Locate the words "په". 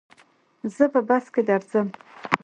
0.93-0.99